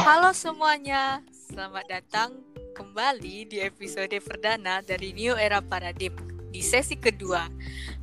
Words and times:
Halo 0.00 0.32
semuanya, 0.32 1.20
selamat 1.28 1.84
datang 1.84 2.40
kembali 2.72 3.52
di 3.52 3.60
episode 3.60 4.16
perdana 4.24 4.80
dari 4.80 5.12
New 5.12 5.36
Era 5.36 5.60
Paradigm 5.60 6.16
di 6.48 6.64
sesi 6.64 6.96
kedua. 6.96 7.52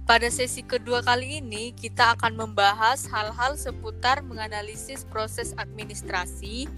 Pada 0.05 0.29
sesi 0.29 0.61
kedua 0.61 1.01
kali 1.01 1.41
ini, 1.41 1.73
kita 1.73 2.13
akan 2.13 2.37
membahas 2.37 3.09
hal-hal 3.09 3.57
seputar 3.57 4.21
menganalisis 4.21 5.09
proses 5.09 5.57
administrasi 5.57 6.69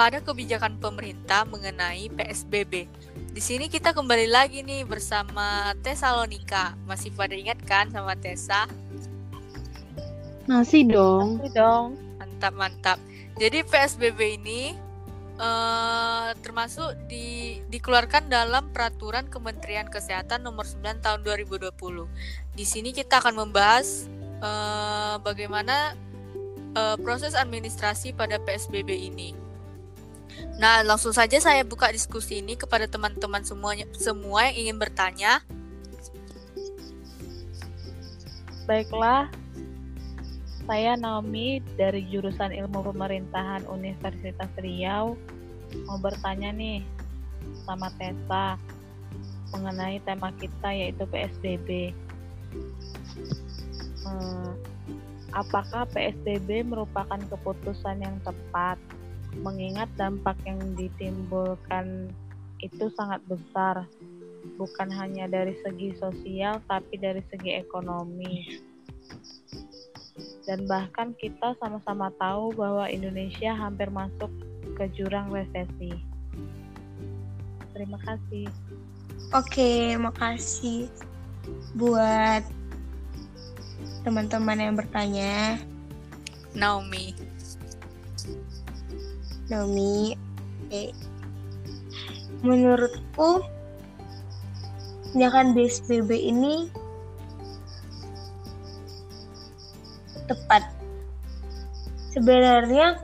pada 0.00 0.24
kebijakan 0.24 0.80
pemerintah 0.80 1.44
mengenai 1.44 2.08
PSBB. 2.08 2.88
Di 3.36 3.42
sini 3.44 3.68
kita 3.68 3.92
kembali 3.92 4.32
lagi 4.32 4.64
nih 4.64 4.88
bersama 4.88 5.76
Tesalonika. 5.84 6.72
Masih 6.88 7.12
pada 7.12 7.36
ingat 7.36 7.60
kan 7.68 7.92
sama 7.92 8.16
Tessa? 8.16 8.64
Masih 10.48 10.88
dong. 10.88 11.36
Masih 11.36 11.52
dong. 11.52 12.00
Mantap, 12.16 12.52
mantap. 12.56 12.98
Jadi 13.34 13.66
PSBB 13.66 14.38
ini 14.38 14.78
uh, 15.42 16.30
termasuk 16.38 16.94
di, 17.10 17.58
dikeluarkan 17.66 18.30
dalam 18.30 18.70
peraturan 18.70 19.26
Kementerian 19.26 19.90
Kesehatan 19.90 20.46
nomor 20.46 20.66
9 20.66 21.02
tahun 21.02 21.20
2020. 21.26 21.74
Di 22.54 22.64
sini 22.66 22.94
kita 22.94 23.18
akan 23.18 23.46
membahas 23.46 24.06
uh, 24.38 25.18
bagaimana 25.18 25.98
uh, 26.78 26.96
proses 27.02 27.34
administrasi 27.34 28.14
pada 28.14 28.38
PSBB 28.38 28.90
ini. 29.10 29.34
Nah, 30.58 30.82
langsung 30.86 31.10
saja 31.10 31.38
saya 31.42 31.66
buka 31.66 31.90
diskusi 31.90 32.38
ini 32.38 32.54
kepada 32.54 32.86
teman-teman 32.86 33.42
semuanya 33.42 33.86
semua 33.94 34.50
yang 34.50 34.66
ingin 34.66 34.76
bertanya. 34.78 35.42
Baiklah, 38.64 39.28
saya 40.64 40.96
Naomi 40.96 41.60
dari 41.76 42.04
jurusan 42.08 42.52
Ilmu 42.52 42.92
Pemerintahan 42.92 43.68
Universitas 43.68 44.48
Riau 44.56 45.16
mau 45.84 45.98
bertanya 46.00 46.52
nih 46.54 46.80
sama 47.68 47.92
Tessa 48.00 48.56
mengenai 49.52 50.00
tema 50.02 50.32
kita 50.40 50.72
yaitu 50.72 51.04
PSBB. 51.06 51.92
Hmm, 54.04 54.56
apakah 55.36 55.86
PSBB 55.92 56.66
merupakan 56.66 57.20
keputusan 57.30 58.02
yang 58.02 58.16
tepat? 58.24 58.80
mengingat 59.42 59.90
dampak 59.98 60.38
yang 60.46 60.60
ditimbulkan 60.78 62.12
itu 62.62 62.86
sangat 62.94 63.18
besar, 63.26 63.82
bukan 64.54 64.88
hanya 64.94 65.26
dari 65.26 65.58
segi 65.66 65.96
sosial, 65.98 66.62
tapi 66.70 66.94
dari 67.00 67.22
segi 67.34 67.58
ekonomi. 67.58 68.62
Dan 70.44 70.68
bahkan 70.68 71.16
kita 71.16 71.56
sama-sama 71.56 72.12
tahu 72.20 72.52
bahwa 72.52 72.84
Indonesia 72.88 73.56
hampir 73.56 73.88
masuk 73.88 74.28
ke 74.76 74.84
jurang 74.92 75.32
resesi. 75.32 75.92
Terima 77.72 77.98
kasih. 78.04 78.46
Oke, 79.32 79.96
makasih 79.96 80.86
buat 81.74 82.44
teman-teman 84.04 84.58
yang 84.60 84.74
bertanya. 84.76 85.58
Naomi. 86.54 87.16
Naomi 89.50 90.14
eh, 90.70 90.94
menurutku 92.44 93.42
tindakan 95.10 95.56
BSBB 95.56 96.10
ini 96.30 96.70
tepat. 100.26 100.62
Sebenarnya 102.14 102.98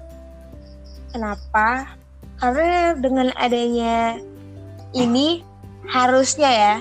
kenapa? 1.11 1.99
Karena 2.41 2.97
dengan 2.97 3.29
adanya 3.37 4.17
ini 4.97 5.45
harusnya 5.91 6.51
ya 6.51 6.75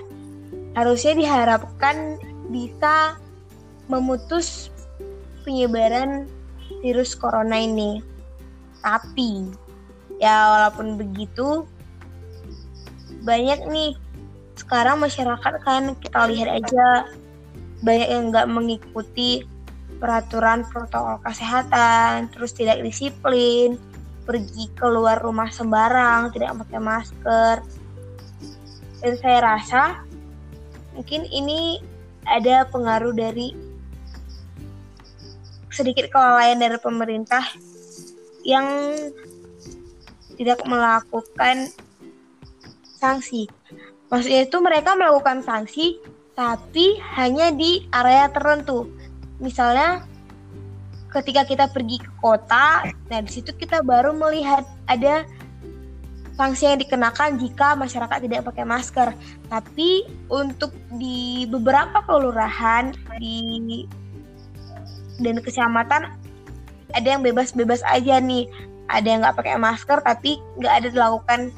harusnya 0.78 1.18
diharapkan 1.18 2.22
bisa 2.54 3.18
memutus 3.90 4.70
penyebaran 5.44 6.30
virus 6.86 7.18
corona 7.18 7.60
ini. 7.60 8.00
Tapi 8.80 9.50
ya 10.22 10.36
walaupun 10.56 10.96
begitu 10.96 11.66
banyak 13.26 13.66
nih. 13.68 13.92
Sekarang 14.56 15.00
masyarakat 15.00 15.54
kan 15.64 15.96
kita 16.04 16.28
lihat 16.30 16.50
aja 16.64 16.88
banyak 17.80 18.08
yang 18.12 18.24
nggak 18.30 18.48
mengikuti 18.52 19.48
peraturan 20.00 20.64
protokol 20.66 21.20
kesehatan, 21.22 22.32
terus 22.32 22.56
tidak 22.56 22.80
disiplin, 22.80 23.76
pergi 24.24 24.72
keluar 24.80 25.20
rumah 25.20 25.52
sembarang, 25.52 26.32
tidak 26.32 26.56
pakai 26.66 26.80
masker. 26.80 27.56
Dan 29.00 29.14
saya 29.20 29.40
rasa 29.44 29.84
mungkin 30.96 31.28
ini 31.28 31.84
ada 32.28 32.68
pengaruh 32.68 33.12
dari 33.16 33.56
sedikit 35.70 36.12
kelalaian 36.12 36.60
dari 36.60 36.76
pemerintah 36.80 37.44
yang 38.44 38.68
tidak 40.40 40.64
melakukan 40.68 41.72
sanksi. 43.00 43.48
Maksudnya 44.12 44.48
itu 44.48 44.58
mereka 44.60 44.96
melakukan 44.96 45.44
sanksi 45.44 46.00
tapi 46.36 46.96
hanya 47.20 47.52
di 47.52 47.84
area 47.92 48.32
tertentu. 48.32 48.88
Misalnya 49.40 50.04
ketika 51.10 51.48
kita 51.48 51.66
pergi 51.72 51.98
ke 51.98 52.12
kota, 52.22 52.86
nah 53.10 53.20
di 53.24 53.32
situ 53.32 53.50
kita 53.56 53.82
baru 53.82 54.14
melihat 54.14 54.68
ada 54.86 55.26
sanksi 56.40 56.72
yang 56.72 56.80
dikenakan 56.80 57.36
jika 57.36 57.76
masyarakat 57.76 58.20
tidak 58.24 58.48
pakai 58.48 58.64
masker. 58.64 59.12
Tapi 59.52 60.08
untuk 60.32 60.72
di 60.96 61.44
beberapa 61.50 62.00
kelurahan 62.08 62.96
di 63.20 63.84
dan 65.20 65.44
kecamatan 65.44 66.16
ada 66.96 67.08
yang 67.08 67.20
bebas-bebas 67.26 67.84
aja 67.84 68.24
nih. 68.24 68.48
Ada 68.90 69.06
yang 69.06 69.20
nggak 69.22 69.38
pakai 69.38 69.60
masker 69.60 70.00
tapi 70.02 70.40
nggak 70.58 70.74
ada 70.84 70.88
dilakukan 70.90 71.52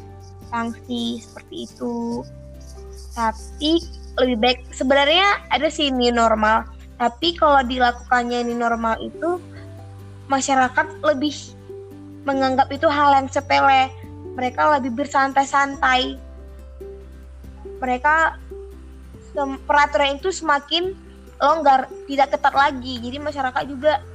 sanksi 0.49 1.21
seperti 1.23 1.69
itu. 1.69 2.25
Tapi 3.13 3.71
lebih 4.19 4.37
baik 4.41 4.59
sebenarnya 4.75 5.39
ada 5.53 5.71
sih 5.71 5.93
new 5.93 6.11
normal 6.11 6.67
tapi 7.01 7.33
kalau 7.33 7.65
dilakukannya 7.65 8.45
ini 8.45 8.53
normal 8.53 9.01
itu 9.01 9.41
masyarakat 10.29 11.01
lebih 11.01 11.33
menganggap 12.29 12.69
itu 12.69 12.85
hal 12.85 13.17
yang 13.17 13.25
sepele 13.25 13.89
mereka 14.37 14.77
lebih 14.77 14.93
bersantai-santai 14.93 16.21
mereka 17.81 18.37
peraturan 19.65 20.21
itu 20.21 20.29
semakin 20.29 20.93
longgar 21.41 21.89
tidak 22.05 22.37
ketat 22.37 22.53
lagi 22.53 23.01
jadi 23.01 23.17
masyarakat 23.17 23.63
juga 23.65 24.05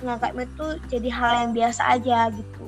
menganggapnya 0.00 0.48
itu 0.48 0.66
jadi 0.88 1.08
hal 1.12 1.30
yang 1.44 1.52
biasa 1.52 1.82
aja 2.00 2.32
gitu. 2.32 2.64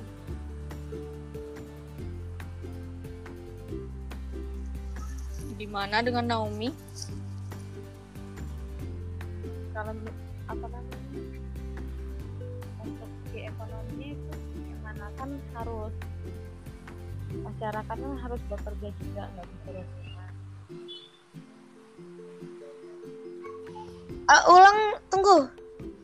Gimana 5.57 6.05
dengan 6.05 6.29
Naomi? 6.29 6.84
Kalau 9.75 9.93
apa 10.47 10.67
namanya 10.71 11.21
untuk 12.85 13.11
si 13.33 13.39
ekonomi 13.43 14.15
itu 14.15 14.33
gimana 14.55 15.11
kan 15.19 15.31
harus 15.59 15.95
masyarakat 17.35 17.85
kan 17.91 18.15
harus 18.23 18.41
bekerja 18.47 18.89
juga 19.03 19.23
nggak 19.35 19.47
bisa 19.51 19.69
rumah. 19.75 20.31
Uh, 24.25 24.43
ulang 24.55 24.79
tunggu 25.11 25.37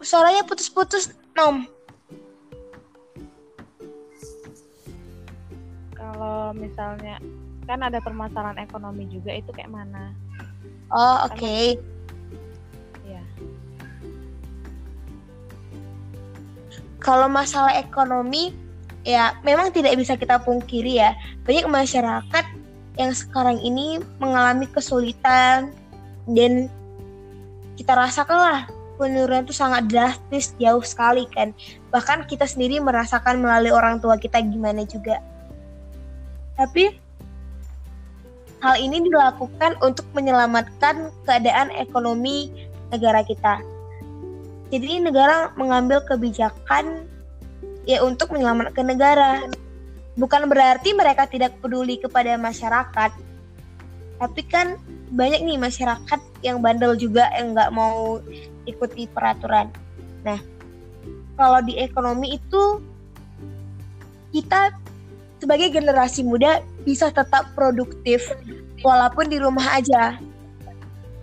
suaranya 0.01 0.43
putus-putus 0.45 1.13
nom 1.37 1.65
kalau 5.97 6.53
misalnya 6.57 7.21
kan 7.69 7.81
ada 7.85 8.01
permasalahan 8.01 8.61
ekonomi 8.65 9.09
juga 9.09 9.37
itu 9.37 9.53
kayak 9.53 9.73
mana 9.73 10.13
oh 10.93 11.29
oke 11.29 11.37
okay. 11.37 11.77
ya 11.77 11.90
kalau 17.01 17.27
masalah 17.27 17.75
ekonomi 17.81 18.53
ya 19.03 19.41
memang 19.41 19.73
tidak 19.73 19.97
bisa 19.97 20.15
kita 20.15 20.39
pungkiri 20.41 21.01
ya. 21.01 21.17
Banyak 21.49 21.67
masyarakat 21.67 22.45
yang 23.01 23.13
sekarang 23.17 23.59
ini 23.65 23.99
mengalami 24.21 24.69
kesulitan 24.69 25.73
dan 26.29 26.69
kita 27.81 27.97
rasakan 27.97 28.39
lah 28.39 28.61
penurunan 29.01 29.49
itu 29.49 29.57
sangat 29.57 29.89
drastis 29.89 30.53
jauh 30.61 30.85
sekali 30.85 31.25
kan. 31.33 31.57
Bahkan 31.89 32.29
kita 32.29 32.45
sendiri 32.45 32.77
merasakan 32.85 33.41
melalui 33.41 33.73
orang 33.73 33.97
tua 34.05 34.21
kita 34.21 34.37
gimana 34.45 34.85
juga. 34.85 35.25
Tapi 36.61 36.93
hal 38.61 38.77
ini 38.77 39.01
dilakukan 39.09 39.81
untuk 39.81 40.05
menyelamatkan 40.13 41.09
keadaan 41.25 41.73
ekonomi 41.73 42.53
negara 42.93 43.25
kita 43.25 43.65
jadi 44.71 45.03
negara 45.03 45.51
mengambil 45.59 45.99
kebijakan 46.07 47.11
ya 47.83 48.07
untuk 48.07 48.31
menyelamatkan 48.31 48.87
negara. 48.87 49.43
Bukan 50.15 50.47
berarti 50.47 50.95
mereka 50.95 51.27
tidak 51.27 51.59
peduli 51.59 51.99
kepada 51.99 52.39
masyarakat. 52.39 53.11
Tapi 54.21 54.43
kan 54.47 54.79
banyak 55.11 55.43
nih 55.43 55.59
masyarakat 55.59 56.21
yang 56.47 56.63
bandel 56.63 56.95
juga 56.95 57.27
yang 57.35 57.51
nggak 57.51 57.75
mau 57.75 58.23
ikuti 58.63 59.11
peraturan. 59.11 59.67
Nah 60.23 60.39
kalau 61.35 61.59
di 61.67 61.75
ekonomi 61.83 62.39
itu 62.39 62.79
kita 64.31 64.71
sebagai 65.43 65.75
generasi 65.75 66.23
muda 66.23 66.63
bisa 66.87 67.11
tetap 67.11 67.51
produktif 67.59 68.31
walaupun 68.87 69.27
di 69.27 69.43
rumah 69.43 69.83
aja. 69.83 70.15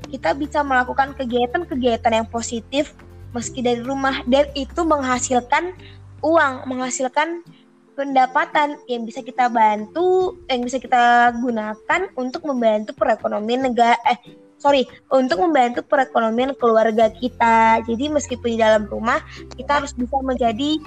Kita 0.07 0.35
bisa 0.35 0.63
melakukan 0.63 1.15
kegiatan-kegiatan 1.15 2.11
yang 2.11 2.27
positif 2.27 2.95
meski 3.37 3.61
dari 3.61 3.85
rumah 3.85 4.25
dan 4.25 4.49
itu 4.57 4.81
menghasilkan 4.81 5.77
uang, 6.25 6.65
menghasilkan 6.65 7.45
pendapatan 7.93 8.77
yang 8.89 9.05
bisa 9.05 9.21
kita 9.21 9.49
bantu, 9.49 10.37
yang 10.49 10.65
bisa 10.65 10.81
kita 10.81 11.33
gunakan 11.37 12.01
untuk 12.17 12.45
membantu 12.45 12.93
perekonomian 12.97 13.69
negara 13.69 13.97
eh 14.09 14.17
sorry 14.57 14.89
untuk 15.13 15.41
membantu 15.41 15.85
perekonomian 15.85 16.57
keluarga 16.57 17.13
kita. 17.13 17.81
Jadi 17.85 18.09
meskipun 18.09 18.57
di 18.57 18.59
dalam 18.61 18.89
rumah 18.89 19.21
kita 19.53 19.81
harus 19.81 19.93
bisa 19.93 20.17
menjadi 20.21 20.81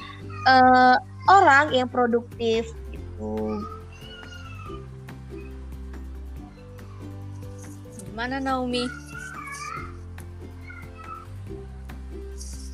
uh, 0.46 0.98
orang 1.30 1.70
yang 1.74 1.86
produktif 1.90 2.70
itu. 2.90 3.34
Gimana 8.10 8.42
Naomi? 8.42 9.09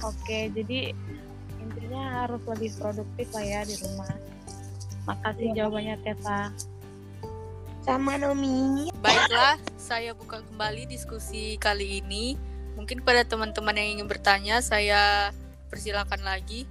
Oke, 0.06 0.54
jadi 0.54 0.94
intinya 1.58 2.22
harus 2.22 2.38
lebih 2.46 2.70
produktif 2.78 3.26
lah 3.34 3.42
ya 3.42 3.60
di 3.66 3.74
rumah. 3.82 4.14
Makasih 5.10 5.46
ya. 5.50 5.54
jawabannya 5.62 5.94
Teta. 6.06 6.54
Sama 7.82 8.14
Nomi. 8.14 8.86
Baiklah, 9.02 9.58
saya 9.74 10.14
buka 10.14 10.46
kembali 10.46 10.86
diskusi 10.86 11.58
kali 11.58 12.02
ini. 12.06 12.38
Mungkin 12.78 13.02
pada 13.02 13.26
teman-teman 13.26 13.74
yang 13.74 13.98
ingin 13.98 14.06
bertanya, 14.06 14.62
saya 14.62 15.34
persilakan 15.74 16.22
lagi. 16.22 16.70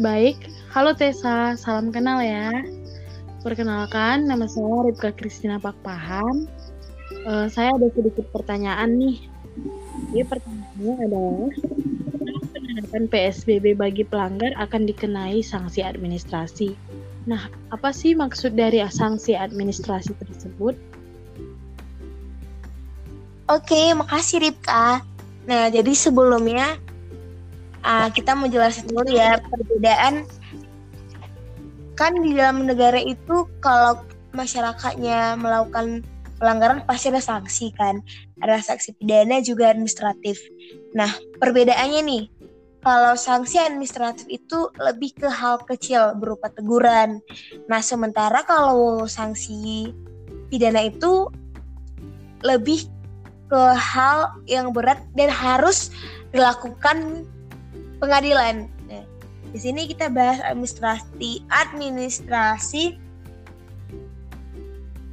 Baik, 0.00 0.40
halo 0.72 0.96
Tessa, 0.96 1.52
salam 1.60 1.92
kenal 1.92 2.24
ya. 2.24 2.48
Perkenalkan, 3.44 4.24
nama 4.24 4.48
saya 4.48 4.88
Ripka 4.88 5.12
Kristina 5.12 5.60
Pakpahan. 5.60 6.48
Uh, 7.28 7.44
saya 7.52 7.76
ada 7.76 7.92
sedikit 7.92 8.24
pertanyaan 8.32 8.96
nih 8.96 9.34
jadi 10.10 10.24
pertanyaannya 10.26 10.94
adalah 11.06 11.50
penerapan 12.74 13.06
PSBB 13.06 13.78
bagi 13.78 14.02
pelanggar 14.02 14.50
akan 14.58 14.90
dikenai 14.90 15.46
sanksi 15.46 15.86
administrasi. 15.86 16.74
Nah, 17.30 17.46
apa 17.70 17.94
sih 17.94 18.18
maksud 18.18 18.58
dari 18.58 18.82
sanksi 18.82 19.38
administrasi 19.38 20.10
tersebut? 20.18 20.74
Oke, 23.46 23.94
makasih 23.94 24.42
Ripka. 24.42 25.06
Nah, 25.46 25.70
jadi 25.70 25.92
sebelumnya 25.94 26.82
uh, 27.86 28.08
kita 28.10 28.34
mau 28.34 28.50
jelasin 28.50 28.90
dulu 28.90 29.06
ya 29.06 29.38
perbedaan 29.38 30.26
kan 31.94 32.10
di 32.18 32.34
dalam 32.34 32.66
negara 32.66 32.98
itu 32.98 33.46
kalau 33.62 34.02
masyarakatnya 34.34 35.38
melakukan 35.38 36.02
pelanggaran 36.42 36.82
pasti 36.82 37.14
ada 37.14 37.22
sanksi 37.22 37.70
kan 37.78 38.02
ada 38.42 38.58
sanksi 38.58 38.98
pidana 38.98 39.38
juga 39.38 39.70
administratif 39.70 40.42
nah 40.90 41.06
perbedaannya 41.38 42.00
nih 42.02 42.22
kalau 42.84 43.16
sanksi 43.16 43.56
administratif 43.58 44.28
itu 44.28 44.68
lebih 44.76 45.16
ke 45.16 45.26
hal 45.26 45.58
kecil 45.64 46.14
berupa 46.20 46.52
teguran 46.52 47.18
nah 47.66 47.80
sementara 47.80 48.44
kalau 48.44 49.08
sanksi 49.08 49.90
pidana 50.52 50.86
itu 50.86 51.32
lebih 52.44 52.86
ke 53.48 53.62
hal 53.76 54.36
yang 54.44 54.72
berat 54.72 55.00
dan 55.16 55.32
harus 55.32 55.92
dilakukan 56.34 57.24
pengadilan. 58.02 58.68
Nah, 58.90 59.04
di 59.54 59.58
sini 59.58 59.88
kita 59.88 60.12
bahas 60.12 60.42
administrasi 60.44 61.44
administrasi 61.48 62.84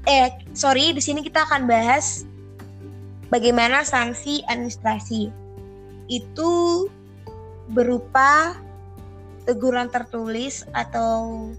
eh 0.09 0.33
sorry 0.57 0.97
di 0.97 1.01
sini 1.01 1.21
kita 1.21 1.45
akan 1.45 1.69
bahas 1.69 2.25
bagaimana 3.29 3.85
sanksi 3.85 4.41
administrasi 4.49 5.29
itu 6.09 6.51
berupa 7.71 8.59
teguran 9.47 9.87
tertulis 9.89 10.67
atau 10.75 11.49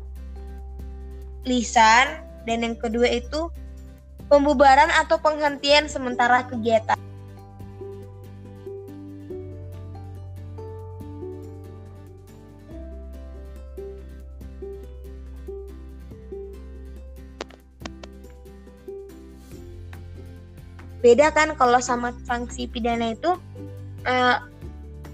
lisan 1.42 2.22
dan 2.46 2.62
yang 2.62 2.76
kedua 2.78 3.08
itu 3.10 3.50
pembubaran 4.30 4.88
atau 4.92 5.18
penghentian 5.18 5.90
sementara 5.90 6.46
kegiatan. 6.46 6.96
Beda 21.02 21.34
kan 21.34 21.58
kalau 21.58 21.82
sama 21.82 22.14
sanksi 22.22 22.70
pidana 22.70 23.10
itu 23.10 23.34
uh, 24.06 24.38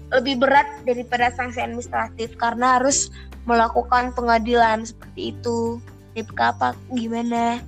lebih 0.09 0.41
berat 0.41 0.65
daripada 0.85 1.29
sanksi 1.33 1.61
administratif 1.61 2.33
karena 2.37 2.81
harus 2.81 3.13
melakukan 3.45 4.13
pengadilan 4.13 4.85
seperti 4.85 5.33
itu. 5.37 5.77
Rip 6.17 6.33
apa 6.41 6.73
gimana? 6.93 7.61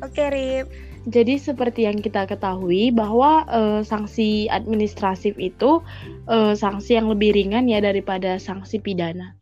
Oke 0.00 0.24
Rip. 0.32 0.66
Jadi 1.08 1.40
seperti 1.40 1.88
yang 1.88 1.96
kita 2.04 2.28
ketahui 2.28 2.92
bahwa 2.92 3.48
uh, 3.48 3.80
sanksi 3.80 4.52
administratif 4.52 5.32
itu 5.40 5.80
uh, 6.28 6.52
sanksi 6.52 7.00
yang 7.00 7.08
lebih 7.08 7.32
ringan 7.32 7.64
ya 7.72 7.80
daripada 7.80 8.36
sanksi 8.36 8.76
pidana. 8.84 9.32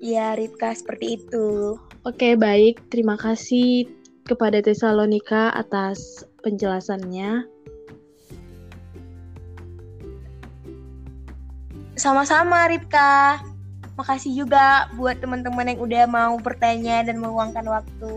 Ya, 0.00 0.38
Ripka 0.38 0.72
seperti 0.72 1.20
itu. 1.20 1.76
Oke, 2.06 2.38
baik. 2.38 2.86
Terima 2.88 3.18
kasih 3.18 3.90
kepada 4.24 4.62
Tesalonika 4.62 5.50
atas 5.52 6.24
penjelasannya. 6.46 7.44
Sama-sama 11.98 12.70
Ripka. 12.70 13.42
Makasih 13.98 14.30
juga 14.30 14.86
buat 14.94 15.18
teman-teman 15.18 15.74
yang 15.74 15.82
udah 15.82 16.04
mau 16.06 16.38
bertanya 16.38 17.02
dan 17.02 17.18
meluangkan 17.18 17.66
waktu. 17.66 18.14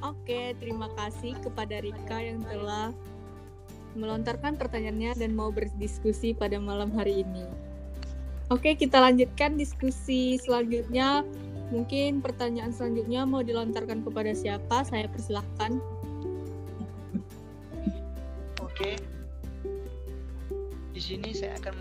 Oke, 0.00 0.56
terima 0.56 0.88
kasih 0.96 1.36
kepada 1.44 1.84
Rika 1.84 2.16
yang 2.16 2.40
telah 2.48 2.96
melontarkan 3.92 4.56
pertanyaannya 4.56 5.20
dan 5.20 5.36
mau 5.36 5.52
berdiskusi 5.52 6.32
pada 6.32 6.56
malam 6.56 6.88
hari 6.96 7.28
ini. 7.28 7.65
Oke, 8.46 8.78
kita 8.78 9.02
lanjutkan 9.02 9.58
diskusi 9.58 10.38
selanjutnya. 10.38 11.26
Mungkin 11.74 12.22
pertanyaan 12.22 12.70
selanjutnya 12.70 13.26
mau 13.26 13.42
dilontarkan 13.42 14.06
kepada 14.06 14.30
siapa? 14.30 14.86
Saya 14.86 15.10
persilahkan. 15.10 15.82
Oke. 18.62 19.02
Di 20.94 21.00
sini 21.02 21.34
saya 21.34 21.58
akan 21.58 21.74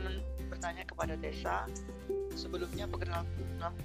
bertanya 0.50 0.90
kepada 0.90 1.14
Desa. 1.22 1.70
Sebelumnya 2.34 2.90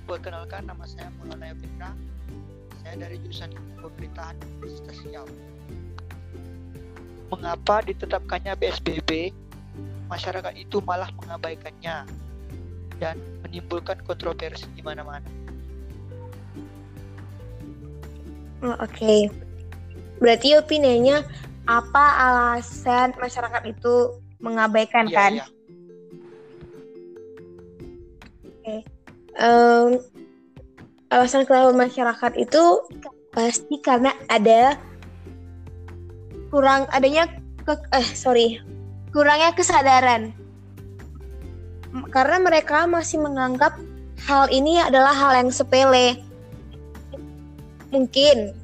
perkenalkan 0.08 0.64
nama 0.64 0.82
saya 0.88 1.12
Maulana 1.20 1.52
Fitra 1.60 1.92
saya 2.80 2.96
dari 2.96 3.20
jurusan 3.20 3.52
pemerintahan 3.84 4.40
Universitas 4.40 4.96
Riau. 5.04 5.28
Mengapa 7.28 7.84
ditetapkannya 7.84 8.56
PSBB, 8.56 9.36
masyarakat 10.08 10.56
itu 10.56 10.80
malah 10.82 11.12
mengabaikannya 11.20 12.08
dan 13.00 13.16
menimbulkan 13.42 13.98
kontroversi 14.04 14.68
di 14.76 14.84
mana-mana? 14.84 15.24
Oh, 18.60 18.76
Oke, 18.76 18.92
okay. 18.92 19.20
berarti 20.20 20.52
opininya 20.60 21.24
apa 21.64 22.04
alasan 22.20 23.16
masyarakat 23.16 23.62
itu 23.72 24.20
mengabaikan 24.44 25.08
ya, 25.08 25.16
kan? 25.16 25.32
Ya. 25.32 25.46
Oke, 28.44 28.60
okay. 28.60 28.80
um, 29.40 29.96
alasan 31.08 31.48
kenapa 31.48 31.72
masyarakat 31.72 32.32
itu 32.36 32.62
pasti 33.32 33.80
karena 33.80 34.12
ada 34.28 34.76
kurang 36.50 36.84
adanya 36.90 37.30
ke, 37.62 37.74
eh 37.94 38.08
sorry 38.12 38.58
kurangnya 39.14 39.54
kesadaran 39.54 40.34
karena 42.14 42.38
mereka 42.38 42.86
masih 42.86 43.18
menganggap 43.18 43.74
hal 44.26 44.46
ini 44.52 44.78
adalah 44.78 45.14
hal 45.14 45.32
yang 45.44 45.50
sepele. 45.50 46.20
Mungkin 47.90 48.54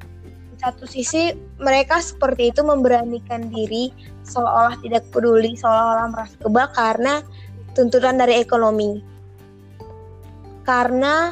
satu 0.57 0.87
sisi 0.87 1.35
mereka 1.59 1.99
seperti 1.99 2.55
itu 2.55 2.61
memberanikan 2.63 3.51
diri 3.51 3.91
seolah-olah 4.23 4.75
tidak 4.83 5.03
peduli, 5.11 5.55
seolah-olah 5.55 6.07
merasa 6.11 6.35
kebal 6.39 6.67
karena 6.75 7.13
tuntutan 7.75 8.19
dari 8.19 8.39
ekonomi. 8.39 9.03
Karena 10.67 11.31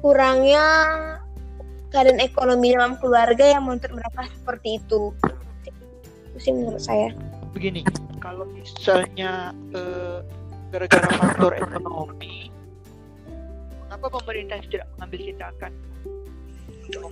kurangnya 0.00 0.64
keadaan 1.92 2.24
ekonomi 2.24 2.72
dalam 2.72 2.96
keluarga 2.96 3.44
yang 3.44 3.68
menuntut 3.68 3.92
mereka 3.92 4.26
seperti 4.32 4.80
itu. 4.80 5.12
Itu 6.32 6.38
sih 6.40 6.52
menurut 6.56 6.80
saya. 6.80 7.12
Begini, 7.52 7.84
kalau 8.22 8.46
misalnya 8.54 9.50
eh, 9.74 10.22
gara-gara 10.70 11.10
faktor 11.18 11.58
ekonomi, 11.58 12.54
mengapa 13.82 14.06
pemerintah 14.22 14.62
tidak 14.70 14.86
mengambil 14.94 15.20
tindakan 15.26 15.72
untuk 16.86 17.10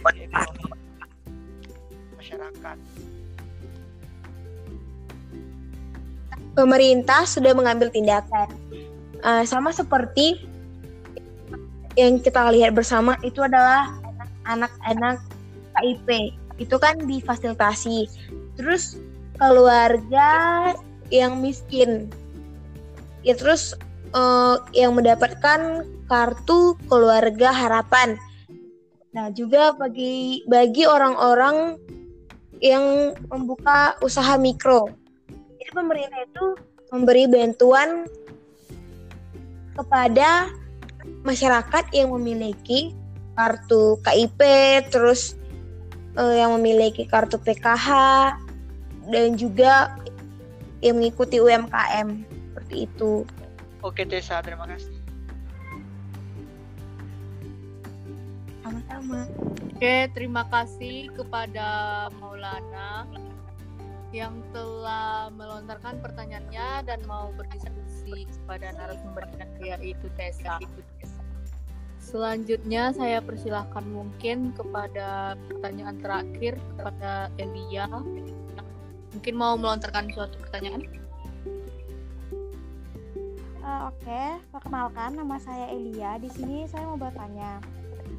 masyarakat? 2.14 2.78
pemerintah 6.54 7.24
sudah 7.24 7.52
mengambil 7.54 7.88
tindakan. 7.88 8.48
Uh, 9.20 9.44
sama 9.44 9.72
seperti 9.72 10.40
yang 11.98 12.20
kita 12.20 12.48
lihat 12.52 12.72
bersama 12.72 13.16
itu 13.20 13.44
adalah 13.44 13.92
anak-anak 14.48 15.20
KIP. 15.76 16.36
Itu 16.60 16.76
kan 16.80 17.00
difasilitasi. 17.04 18.08
Terus 18.56 19.00
keluarga 19.40 20.28
yang 21.10 21.38
miskin. 21.42 22.08
Ya 23.20 23.36
terus 23.36 23.76
uh, 24.16 24.62
yang 24.72 24.96
mendapatkan 24.96 25.84
kartu 26.08 26.74
keluarga 26.88 27.52
harapan. 27.52 28.16
Nah, 29.10 29.28
juga 29.34 29.74
bagi 29.74 30.46
bagi 30.46 30.86
orang-orang 30.86 31.76
yang 32.62 33.12
membuka 33.26 33.98
usaha 34.00 34.38
mikro 34.38 35.00
jadi 35.70 35.86
pemerintah 35.86 36.20
itu 36.26 36.46
memberi 36.90 37.24
bantuan 37.30 38.10
kepada 39.78 40.50
masyarakat 41.22 41.84
yang 41.94 42.10
memiliki 42.10 42.90
kartu 43.38 43.94
KIP, 44.02 44.40
terus 44.90 45.38
uh, 46.18 46.34
yang 46.34 46.58
memiliki 46.58 47.06
kartu 47.06 47.38
PKH 47.38 47.86
dan 49.14 49.38
juga 49.38 49.94
yang 50.80 51.00
mengikuti 51.00 51.40
UMKM 51.40 52.08
seperti 52.24 52.88
itu. 52.88 53.24
Oke 53.80 54.04
Tessa, 54.04 54.44
terima 54.44 54.68
kasih. 54.68 54.96
Sama-sama. 58.60 59.24
Oke, 59.72 60.12
terima 60.12 60.44
kasih 60.52 61.08
kepada 61.16 61.68
Maulana 62.20 63.08
yang 64.12 64.42
telah 64.50 65.30
melontarkan 65.32 66.02
pertanyaannya 66.02 66.84
dan 66.84 67.00
mau 67.06 67.32
berdiskusi 67.38 68.26
kepada 68.28 68.74
narasumbernya 68.76 69.46
yaitu 69.62 70.06
Tessa. 70.18 70.58
Selanjutnya 72.00 72.90
saya 72.90 73.22
persilahkan 73.22 73.86
mungkin 73.86 74.50
kepada 74.56 75.38
pertanyaan 75.46 75.96
terakhir 76.02 76.58
kepada 76.74 77.30
Elia. 77.38 77.86
Mungkin 79.10 79.34
mau 79.34 79.58
melontarkan 79.58 80.10
suatu 80.14 80.38
pertanyaan? 80.38 80.86
Uh, 83.60 83.90
Oke, 83.90 84.06
okay. 84.06 84.28
perkenalkan 84.54 85.18
nama 85.18 85.36
saya 85.42 85.70
Elia. 85.70 86.18
Di 86.18 86.30
sini 86.30 86.66
saya 86.70 86.86
mau 86.90 86.98
bertanya. 86.98 87.62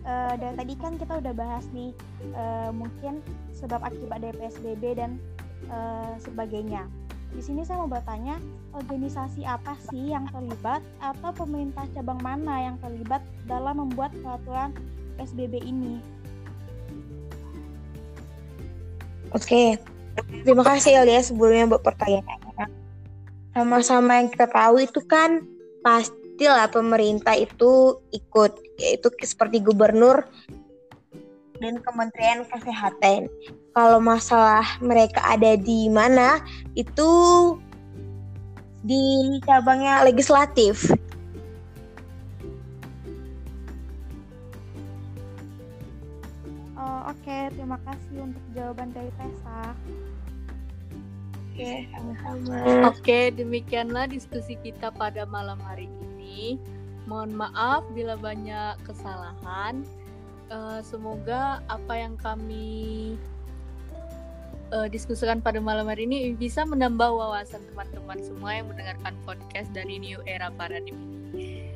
Uh, 0.02 0.34
dari 0.40 0.56
tadi 0.58 0.74
kan 0.82 0.94
kita 0.98 1.14
udah 1.22 1.34
bahas 1.36 1.68
nih, 1.76 1.94
uh, 2.34 2.74
mungkin 2.74 3.22
sebab 3.54 3.86
akibat 3.86 4.24
dari 4.26 4.34
PSBB 4.40 4.98
dan 4.98 5.22
uh, 5.70 6.18
sebagainya. 6.18 6.90
Di 7.32 7.40
sini 7.40 7.64
saya 7.64 7.84
mau 7.84 7.92
bertanya, 7.92 8.42
organisasi 8.76 9.48
apa 9.48 9.78
sih 9.88 10.12
yang 10.12 10.28
terlibat 10.32 10.84
atau 11.00 11.32
pemerintah 11.32 11.88
cabang 11.96 12.20
mana 12.20 12.72
yang 12.72 12.76
terlibat 12.84 13.24
dalam 13.48 13.80
membuat 13.80 14.12
peraturan 14.20 14.76
PSBB 15.16 15.64
ini? 15.64 16.04
Oke, 19.32 19.80
terima 20.44 20.63
kasih 20.65 21.03
Elia 21.03 21.22
sebelumnya 21.24 21.68
buat 21.72 21.84
pertanyaannya. 21.84 22.68
Sama-sama 23.51 24.24
yang 24.24 24.32
kita 24.32 24.48
tahu 24.48 24.80
itu 24.80 25.03
kan 25.03 25.44
pastilah 25.84 26.72
pemerintah 26.72 27.36
itu 27.36 28.00
ikut, 28.15 28.51
yaitu 28.80 29.08
seperti 29.27 29.60
gubernur 29.60 30.24
dan 31.62 31.77
Kementerian 31.84 32.48
Kesehatan. 32.48 33.30
Kalau 33.72 34.00
masalah 34.03 34.65
mereka 34.84 35.22
ada 35.24 35.56
di 35.56 35.88
mana, 35.88 36.41
itu 36.75 37.10
di 38.82 39.38
cabangnya 39.46 40.03
legislatif. 40.03 40.89
Oh, 46.82 47.14
Oke, 47.14 47.22
okay. 47.30 47.44
terima 47.54 47.78
kasih 47.86 48.26
untuk 48.26 48.42
jawaban 48.58 48.90
dari 48.90 49.14
Tessa. 49.14 49.78
Oke, 51.30 51.62
okay, 51.62 51.78
sama-sama. 51.94 52.58
Oke, 52.90 53.20
demikianlah 53.38 54.10
diskusi 54.10 54.58
kita 54.66 54.90
pada 54.90 55.30
malam 55.30 55.62
hari 55.62 55.86
ini. 56.02 56.58
Mohon 57.06 57.46
maaf 57.46 57.86
bila 57.94 58.18
banyak 58.18 58.82
kesalahan. 58.82 59.86
Uh, 60.50 60.82
semoga 60.82 61.62
apa 61.70 61.94
yang 61.94 62.18
kami 62.18 63.14
uh, 64.74 64.90
diskusikan 64.90 65.38
pada 65.38 65.62
malam 65.62 65.86
hari 65.86 66.10
ini 66.10 66.34
bisa 66.34 66.66
menambah 66.66 67.08
wawasan 67.14 67.62
teman-teman 67.72 68.20
semua 68.26 68.58
yang 68.58 68.66
mendengarkan 68.68 69.14
podcast 69.24 69.70
dari 69.70 70.02
New 70.02 70.18
Era 70.26 70.50
Paradigm 70.58 70.98
ini. 71.30 71.70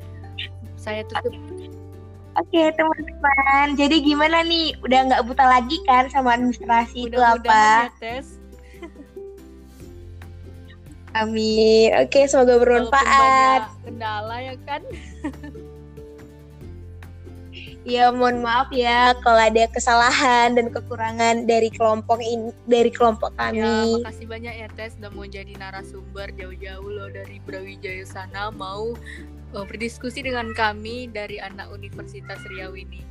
Saya 0.74 1.06
tutup. 1.06 1.75
Oke 2.36 2.68
teman-teman, 2.76 3.80
jadi 3.80 3.96
gimana 4.04 4.44
nih? 4.44 4.76
Udah 4.84 5.08
nggak 5.08 5.24
buta 5.24 5.44
lagi 5.48 5.80
kan 5.88 6.04
sama 6.12 6.36
administrasi 6.36 7.08
itu 7.08 7.16
apa? 7.16 7.88
Ya, 7.88 7.96
tes. 7.96 8.36
Amin. 11.16 11.96
Oke, 11.96 12.28
semoga 12.28 12.60
bermanfaat. 12.60 13.72
Kendala 13.88 14.36
ya 14.44 14.54
kan? 14.68 14.84
Ya 17.86 18.10
mohon 18.10 18.42
maaf 18.42 18.66
ya 18.74 19.14
kalau 19.22 19.38
ada 19.38 19.70
kesalahan 19.70 20.58
dan 20.58 20.74
kekurangan 20.74 21.46
dari 21.46 21.70
kelompok 21.70 22.18
ini 22.18 22.50
dari 22.66 22.90
kelompok 22.90 23.30
kami. 23.38 23.62
Ya, 23.62 24.02
makasih 24.02 24.26
banyak 24.26 24.54
ya 24.58 24.68
Tes 24.74 24.98
udah 24.98 25.14
mau 25.14 25.22
jadi 25.22 25.54
narasumber 25.54 26.34
jauh-jauh 26.34 26.90
loh 26.90 27.06
dari 27.14 27.38
Brawijaya 27.46 28.02
sana 28.02 28.50
mau 28.50 28.98
uh, 29.54 29.64
berdiskusi 29.70 30.26
dengan 30.26 30.50
kami 30.58 31.06
dari 31.14 31.38
anak 31.38 31.70
Universitas 31.70 32.42
Riau 32.50 32.74
ini. 32.74 33.06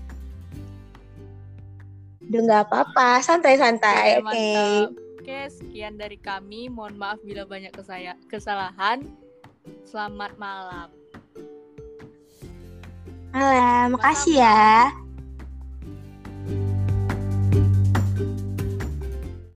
Udah 2.27 2.41
nggak 2.44 2.63
apa-apa, 2.67 3.24
santai-santai. 3.24 4.20
Oke. 4.20 4.27
Okay. 4.27 4.75
Oke, 5.24 5.39
sekian 5.55 5.96
dari 5.96 6.20
kami. 6.20 6.67
Mohon 6.67 7.00
maaf 7.00 7.20
bila 7.24 7.48
banyak 7.48 7.72
kesalahan. 8.27 9.08
Selamat 9.88 10.36
malam. 10.36 11.05
Malam, 13.36 14.00
makasih 14.00 14.39
ya. 14.39 15.05